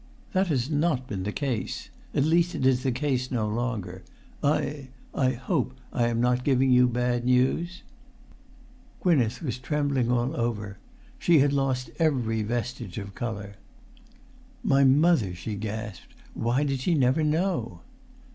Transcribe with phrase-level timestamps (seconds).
[0.33, 4.03] That has not been the case; at least it is the case no longer.
[4.43, 7.83] I—I hope I am not giving you bad news?"
[9.03, 10.79] Gwynneth was trembling all over.
[11.19, 13.57] She had lost every vestige of colour.
[14.63, 16.15] "My mother!" she gasped.
[16.33, 17.81] "Why did she never know?"